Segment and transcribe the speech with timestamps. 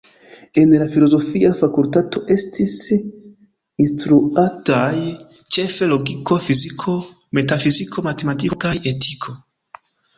[0.59, 2.73] En la filozofia fakultato estis
[3.87, 4.91] instruataj
[5.59, 6.99] ĉefe logiko, fiziko,
[7.41, 9.41] metafiziko, matematiko kaj etiko.